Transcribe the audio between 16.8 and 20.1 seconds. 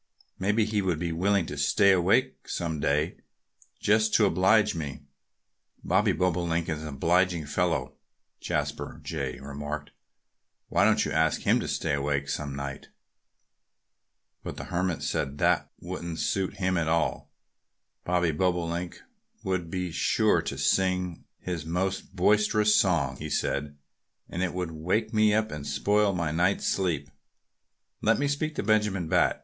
all. "The Bobolink person would be